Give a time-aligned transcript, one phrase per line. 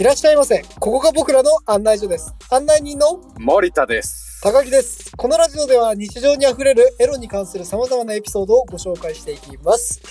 [0.00, 0.64] いらっしゃいませ。
[0.80, 2.34] ここが僕らの案内所です。
[2.50, 4.40] 案内人の森田です。
[4.42, 5.12] 高木です。
[5.16, 10.02] このラジオでは日常に溢れるエロに関する様々なエピソードをご紹介していきます。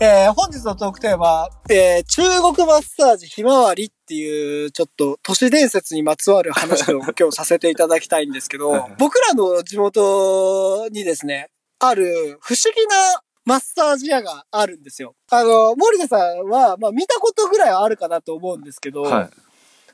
[0.00, 2.22] えー、本日のトークテーマ、えー、中
[2.54, 11.50] 国マッサージひまわりっていう、ちょっと都市伝説にまつわる話を今日させていただきたいんですけど、 僕らの地元にですね、
[11.80, 15.14] ある不思議なマッサージ屋があるんですよ。
[15.30, 19.30] あの、森田さんは、まあ見たことぐらいはあるかなと思うんですけど、はい。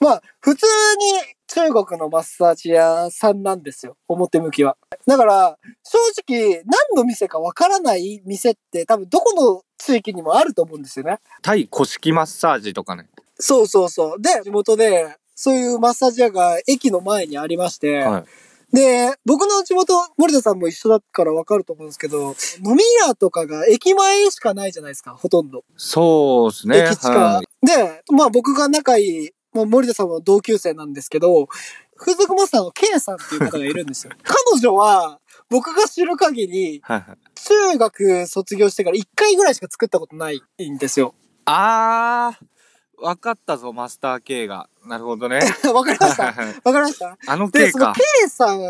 [0.00, 3.96] まあ、普通に中国のマッサージ屋さんなんですよ。
[4.08, 4.76] 表向きは。
[5.06, 11.18] だから、正直、何の店かわからない店って多分どこの地域にもあると思うんですよね。
[11.40, 13.08] 対古式マッサージとかね。
[13.38, 14.20] そうそうそう。
[14.20, 18.24] で、地元で、そういうマッサージ屋が駅の前にありまして、はい。
[18.72, 22.34] で、僕の地元、森田さんも一緒だからわかると思うんですけど、
[22.64, 25.64] 飲み屋とかが駅前しかないじゃないですか、ほとんど。
[25.76, 26.78] そうですね。
[26.78, 27.10] 駅近。
[27.10, 31.48] はいで、まあ僕が仲いい、まあ、森田さんは同級生なんですけど、
[31.96, 34.12] 風俗マスターの K さんっていう方がいるんですよ。
[34.22, 36.82] 彼女は、僕が知る限り。
[37.34, 41.14] 中学卒業してから1回ぐらいしか作ったことないんですよ。
[41.46, 42.46] あー、
[42.98, 44.68] わかったぞ、マスター K が。
[44.86, 45.40] なるほどね。
[45.74, 48.28] わかりました わかりましたあので、K そのか K。
[48.28, 48.60] さん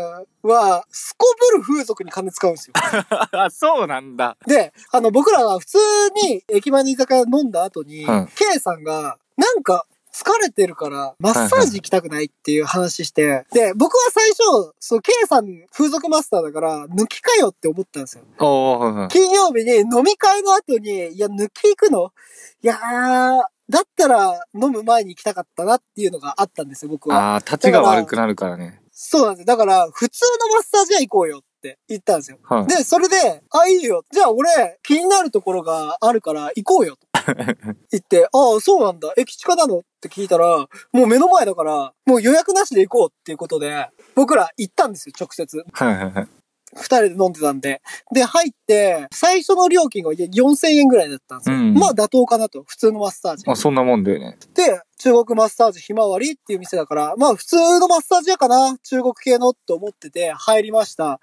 [0.43, 2.73] は、すこぶる風俗に金使うんですよ。
[3.31, 4.37] あ、そうなんだ。
[4.45, 5.77] で、あの、僕らは普通
[6.23, 18.23] に駅前の居酒屋飲んだ後に、うん K さんが、なんか、疲れてるから、マッサージ行きたくないっていう話して、で、僕は最初、そう、K さん風俗マスターだから、抜きかよって思ったんですよ。
[19.09, 22.11] 金曜日に飲み会の後に、いや、抜き行くの？
[22.63, 27.35] いやー、だったら飲む前に行きたかったなっていうのがあったんですよ、僕は。
[27.35, 28.81] あー、立ちが悪くなるからね。
[28.91, 29.45] そうなんですよ。
[29.45, 32.39] だから、普通のマッサージ屋行こうよって言ったんですよ。
[32.43, 32.67] はい。
[32.67, 34.03] で、それで、あ、いいよ。
[34.11, 36.97] じゃあ俺、気になるところがあるから行こうよ。
[37.13, 37.33] と
[37.91, 39.13] 言って、ああ、そうなんだ。
[39.17, 45.63] 駅近なのって聞いたら、もう目の前だから、もう予約なしで行こうっていうことで、僕ら行ったんですよ、直接。
[45.73, 46.27] はいはいはい。
[46.75, 47.81] 二人で飲んでたんで。
[48.13, 51.55] で、入って、最初の料金が4000円ぐらいだったんですよ。
[51.55, 52.63] うんまあ妥当かなと。
[52.63, 53.43] 普通のマッサージ。
[53.47, 54.37] あ、そんなもんだよね。
[54.53, 61.19] で、中国マッサージひまわりっていう店だから、まあ普通のマッサージ屋かな中国系のって思ってて入りました。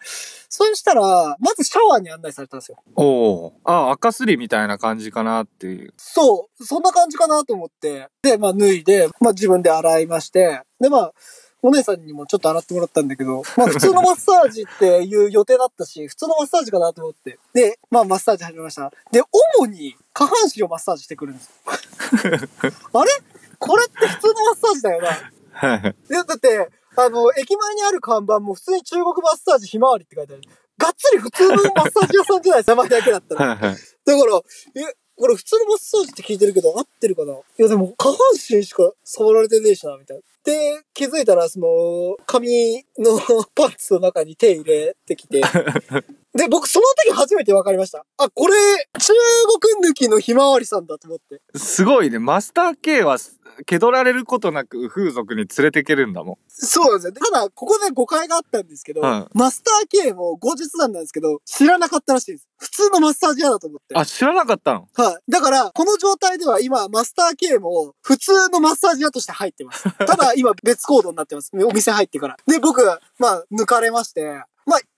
[0.48, 1.02] そしたら、
[1.40, 2.78] まずシャワーに案内されたんですよ。
[2.96, 3.52] おー。
[3.64, 5.92] あ、赤すりみたいな感じかなっていう。
[5.96, 8.08] そう、そんな感じかなと思って。
[8.22, 10.62] で、まあ脱いで、まあ自分で洗いまして。
[10.80, 11.12] で、まあ、
[11.66, 17.38] お姉さんにもちょっと洗ってもらったんだけど、まあ普通のマッサージっていう予定だったし、 普通のマッサージかなと思って。
[17.54, 18.92] で、まあマッサージ始めました。
[19.10, 19.22] で、
[19.58, 21.52] 主に下半身をマッサージしてくるんですよ。
[22.92, 23.10] あれ？
[23.58, 25.08] これって普通のマッサージだよな。
[25.54, 30.42] はだって、あの、駅前にある看板も普通に中国マッサージひまわりって書いてある。
[30.76, 33.46] がっつり普通のマッサージ屋さんじゃない名前だけだったら。
[33.46, 33.76] はいはい。
[34.04, 34.40] だから、
[34.82, 37.32] え、これ普通のマッサージって聞いてるけど合ってるかな？
[37.32, 40.22] いやでも下半身しか触られてねえしな、みたいな。
[40.44, 43.18] で、気づいたら、その、髪の
[43.54, 45.40] パンツの中に手入れてきて。
[46.36, 48.04] で、僕その時初めて分かりました。
[48.18, 48.54] あ、これ、
[48.98, 49.12] 中
[49.78, 51.40] 国抜きのひまわりさんだと思って。
[51.56, 52.18] すごいね。
[52.18, 53.18] マスター K は、
[53.66, 56.36] 気取られることなく風俗に連れてけるんだもん。
[56.48, 57.12] そうなんですよ。
[57.12, 62.48] ただ、ここで誤解があったんですけど、はマスター K も後日談なんですけど、知らなかったらしいです。
[62.58, 63.94] 普通のマッサージ屋だと思って。
[63.94, 64.88] あ、知らなかったの？
[64.96, 65.30] はい。
[65.30, 69.84] だから、この状態では今、マスター K も普通のマッサージ屋として入ってます。
[69.98, 71.52] ただ、今別行動になってます。
[71.54, 72.36] お店入ってから。
[72.48, 72.82] で、僕、
[73.20, 74.46] まあ、抜かれまして、まあ、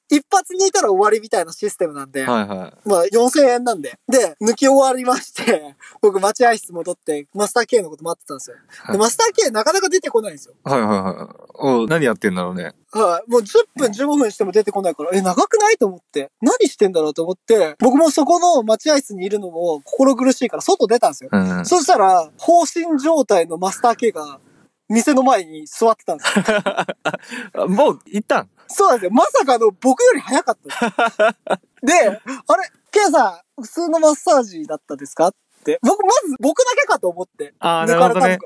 [0.09, 2.89] 一発抜いたら終わりみたいなシステムなんで、はいはい。
[2.89, 3.99] まあ、4000円なんで。
[4.09, 8.57] で、抜き終わりまして、 僕、待合室戻って、マスター K のこと待ってたんですよ。
[8.57, 10.55] で、はいマスター K なかなか出てこないんですよ。
[10.65, 11.37] はいはいはい。
[11.59, 12.75] お何やってんだろうね。
[12.93, 13.31] はい。
[13.31, 16.31] もう10分15分しても出てこないから、え、長くないと思って。
[16.41, 21.31] 何してんだろうと思って、僕もそこの待合室にいるのも心苦しいから外出たんですよ。
[21.33, 21.67] うん。
[21.67, 24.39] そしたら、放心状態のマスター K が、
[24.89, 26.45] 店の前に座ってたんですよ。
[27.65, 28.49] あもう、行ったん？
[28.69, 29.11] そうなんですよ。
[29.13, 31.37] まさかの僕より早かった
[31.83, 32.21] で あれ
[32.91, 35.29] ?K さん、普通のマッサージだったですか？
[35.29, 35.79] って。
[35.83, 37.55] 僕、まず僕だけかと思って。
[37.59, 38.39] ああ、抜なるほどね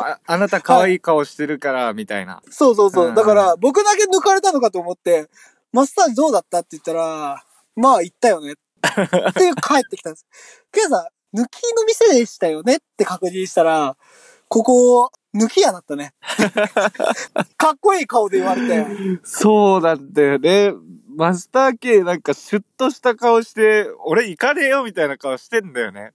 [0.00, 2.42] ああなた可愛い顔してるから、みたいな。
[2.50, 3.12] そうそうそうう。
[3.12, 5.28] んだから、僕だけ抜かれたのかと思って、
[5.72, 6.58] マッサージどうだった？
[6.58, 7.44] って言ったら、
[7.76, 8.52] まあ、行ったよね。
[8.52, 10.26] っていう帰ってきたんです。
[10.72, 12.76] ケイさん、抜きの店でしたよね？
[12.76, 13.96] って確認したら、
[14.48, 16.14] ここ、抜き屋だったね。
[17.56, 18.86] かっこいい顔で言われて。
[19.22, 20.72] そうなんだよね。
[21.16, 26.12] マスター K なんかシュッとした顔して、俺行かねえよみたいな顔してんだよね。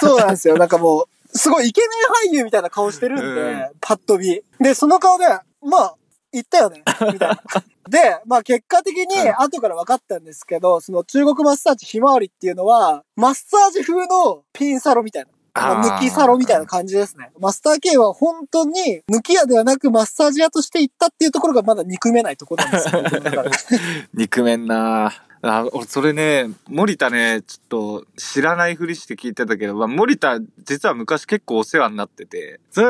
[0.00, 0.56] そうなんですよ。
[0.56, 4.40] なんかもう、すごいイケメン俳優みたいな顔してるんで、うんパッと見。
[4.60, 5.26] で、その顔で、
[5.60, 5.94] まあ、
[6.32, 6.82] 言ったよね、
[7.12, 7.42] みたいな。
[7.88, 15.30] で、まあ結果的にうん後から分かったんですけど、その中国マッサージひまわりっていうのは、マッサージ風のピンサロみたいな。
[15.56, 17.30] まあ抜きサロみたいな感じですね。
[17.40, 23.02] マスター K は本当に抜き屋ではなくマッサージ屋として行ったっていうところがまだ憎めないところなんですよ。
[24.14, 25.12] 憎めんな
[25.42, 32.88] あ、俺、それね、森田ね、ちょっと、知らないふりして聞いてたけど、まあ、森田、実は昔結構お世話になってて、それ、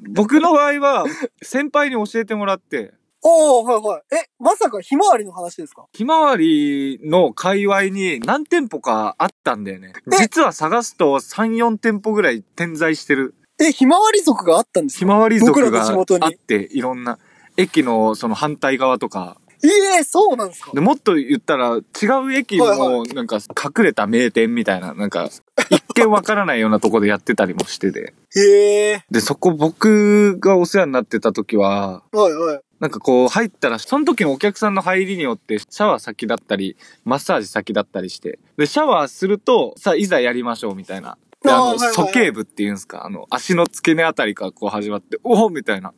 [0.00, 1.04] 僕の場合は、
[1.42, 2.92] 先輩に教えてもらって、
[3.28, 4.02] おー、はいはい。
[4.14, 5.86] え、まさかひまわりの話ですか？
[5.92, 9.94] ひまわりの界隈に何店舗かあったんだよね。
[10.20, 13.34] 実は探すと3、4店舗ぐらい点在してる。
[13.60, 14.98] え、ひまわり族があったんですか？
[15.00, 17.18] ひまわり族があって、いろんな、
[17.56, 19.68] 駅のその反対側とか、え
[20.00, 21.78] えそうなんですかで、もっと言ったら、違
[22.26, 25.30] う駅はいも、なんか、隠れた名店みたいな、なんか、
[25.70, 28.12] 一見わからないようなとこでやってたりもしてて。
[28.36, 29.04] へえ。
[29.10, 32.60] で、そこ僕がお世話になってた時は、はいはい。
[32.80, 38.38] なんかこう入ったら、その時のお客さんの入りによって、シャワー先だったり、マッサージ先だったりして。
[38.58, 41.16] で、シャワーすると、さあ、いざやりましょうみたいな。
[41.42, 45.94] で、あの、鼠径部っていうんですか、あの、足の付け根あたりからこう始まって、おおみたいな。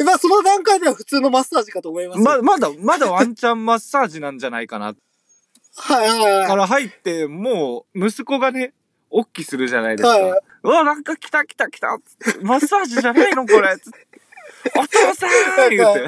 [0.00, 2.20] え まあ、その段階では普通のマッサージかと思います。
[2.20, 4.94] ま、まだ、まだワンチャンマッサージなんじゃないかな。
[5.74, 6.46] はいはいはい。
[6.46, 8.72] から入って、もう、息子がね、
[9.10, 10.16] おっきするじゃないですか。
[10.16, 11.98] はいうわ、なんか来た来た来た
[12.42, 13.76] マッサージじゃないのこれ
[14.76, 15.30] お父さん
[15.70, 16.02] 言って。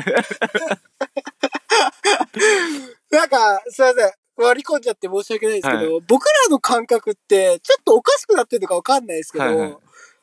[3.16, 4.12] なんか、すいません。
[4.36, 9.76] 割り込んじゃって申し訳ないですけど、僕らの感覚って、ちょっとおかしくなってるのかわかんないですけど、はいはい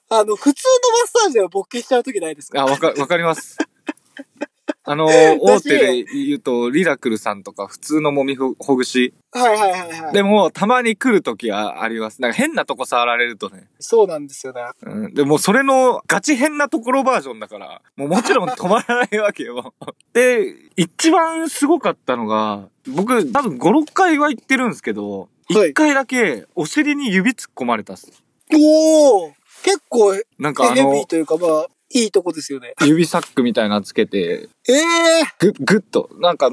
[0.09, 2.61] あの、普通のマッサージでも勃起しちゃうときないですか？
[2.61, 3.57] あ、わか、わかります。
[4.89, 5.05] あの、
[5.41, 9.13] 大手で言うと、リラクルさんとか普通の揉みほほぐし。
[9.31, 10.13] はいはいはいはい。
[10.13, 12.21] でも、たまに来る時はあります。
[12.21, 13.67] なんか変なとこ触られるとね。
[13.79, 14.61] そうなんですよね。
[14.83, 15.13] うん。
[15.13, 19.73] でも、それのガチ変なところバージョンだから、もうもちろん止まらないわけよ。
[20.13, 28.11] で、一番すごかったのが、僕多分5、6回は行ってるんですけど、はい1回だけお尻に指突っ込まれたっす。
[28.53, 29.31] おー
[29.63, 32.73] 結構ヘなんかあのヘビー、というかまあ、いいとこですよね。
[32.81, 34.77] 指サックみたいなのつけて、ええ
[35.39, 36.51] ぐ、ぐっと、なんか、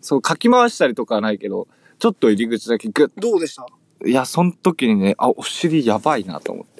[0.00, 1.66] そう、かき回したりとかはないけど、
[1.98, 3.08] ちょっと入り口だけぐっ。
[3.16, 3.66] どうでした？
[4.06, 6.76] いや、その時にね、あ、お尻やばいなと思って。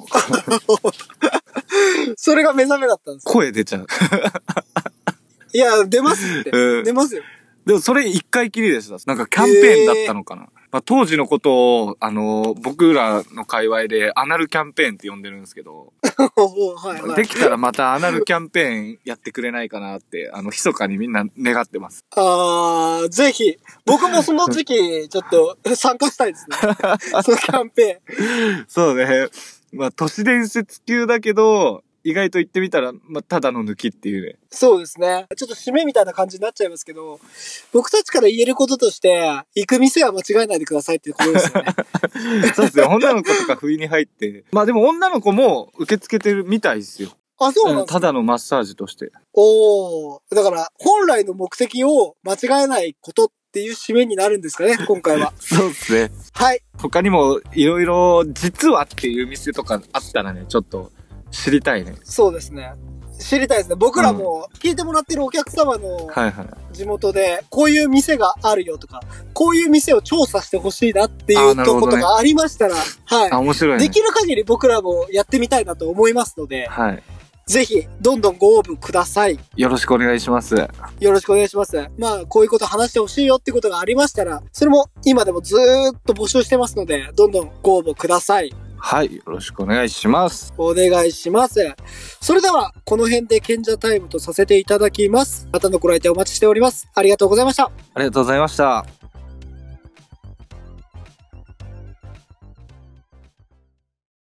[2.16, 3.86] それが目覚めだったんですか声出ちゃう。
[5.52, 6.50] いや、出ますって。
[6.50, 7.22] うん出ますよ。
[7.66, 8.96] でもそれ一回きりでした。
[9.06, 10.48] なんかキャンペーンだったのかな。
[10.72, 17.16] まあ、当時のことを、あの、僕らの界隈でアナルキャンペーンって呼んでるんですけど、 はいはい。
[17.16, 22.04] できたらまたアナルキャンペーンやってくれないかなって、あの、密かにみんな願ってます。
[22.14, 23.56] あー、ぜひ。
[23.84, 26.56] 僕もその時期、 ちょっと参加したいですね。
[27.22, 28.64] そのキャンペーン。
[28.68, 29.28] そうね。
[29.72, 34.38] まあ、都市伝説級だけど、意外と言ってみたら、まあ、ただの抜きっていうね。
[34.50, 35.26] そうですね。
[35.36, 37.20] ちょっと締めみたいな感じになっちゃいますけど、
[37.72, 41.74] 僕たちから言えることとして、行く店は間違えないでくださいっていうことですよね。
[42.54, 42.88] そうですよ。
[42.88, 44.44] 女の子とか不意に入って。
[44.52, 47.10] まあでも女の子も受け付けてるみたいですよ。
[47.38, 49.10] あ、そうなんただのマッサージとして。
[49.32, 50.20] おー。
[50.34, 55.32] だから、本来の目的を間違えないことっていう締めになるんですかね、今回は。
[55.40, 56.12] そうですね。
[56.34, 56.60] はい。
[56.78, 60.92] 他にもいろいろ実はっていう店とかあったらね、ちょっと
[61.30, 61.96] 知りたいね。
[62.04, 62.72] そうですね。
[63.20, 63.76] 知りたいですね。
[63.76, 66.08] 僕らも聞いてもらってるお客様の。
[66.72, 69.02] 地元で、こういう店があるよとか、
[69.34, 72.74] こういう店を調査してほしいなっていうとことがありましたら、
[73.10, 73.78] あ、は面白い。
[73.78, 77.02] できる限り僕らもやってみたいなと思いますので、はい。
[77.46, 79.36] ぜひ、どんどんご応募ください。
[79.56, 80.54] よろしくお願いします。
[80.54, 80.68] よ
[81.10, 81.90] ろしくお願いします。
[81.98, 88.54] まあ、こういうこと話してほしいよってことがありましたら、それも今でもずーっと募集してますので、どんどんご応募ください。
[88.80, 89.16] はい。
[89.16, 90.52] よろしくお願いします。
[90.56, 91.74] お願いします。
[92.20, 95.48] それでは、この辺で賢者タイムとさせていただきます。
[95.52, 96.88] またのご来店お待ちしております。
[96.94, 97.64] ありがとうございました。
[97.94, 98.99] ありがとうございました。